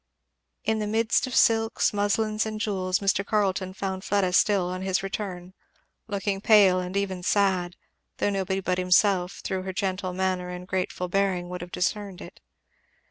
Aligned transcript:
In 0.63 0.79
the 0.79 0.87
midst 0.87 1.27
of 1.27 1.35
silks, 1.35 1.93
muslins 1.93 2.47
and 2.47 2.59
jewels 2.59 2.97
Mr. 3.01 3.23
Carleton 3.23 3.71
found 3.71 4.03
Fleda 4.03 4.33
still 4.33 4.65
on 4.67 4.81
his 4.81 5.03
return; 5.03 5.53
looking 6.07 6.41
pale 6.41 6.79
and 6.79 6.97
even 6.97 7.21
sad, 7.21 7.75
though 8.17 8.31
nobody 8.31 8.61
but 8.61 8.79
himself 8.79 9.41
through 9.43 9.61
her 9.61 9.73
gentle 9.73 10.19
and 10.19 10.67
grateful 10.67 11.07
bearing 11.07 11.49
would 11.49 11.61
have 11.61 11.71
discerned 11.71 12.19
it. 12.19 12.39